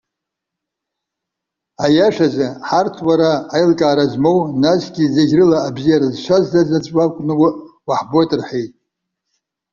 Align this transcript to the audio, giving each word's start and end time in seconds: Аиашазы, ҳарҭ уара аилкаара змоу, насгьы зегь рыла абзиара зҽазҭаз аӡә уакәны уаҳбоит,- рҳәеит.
Аиашазы, 1.85 2.47
ҳарҭ 2.67 2.95
уара 3.07 3.31
аилкаара 3.55 4.05
змоу, 4.11 4.39
насгьы 4.63 5.05
зегь 5.15 5.33
рыла 5.37 5.59
абзиара 5.67 6.07
зҽазҭаз 6.13 6.69
аӡә 6.77 6.91
уакәны 6.95 7.33
уаҳбоит,- 7.87 8.31
рҳәеит. 8.39 8.73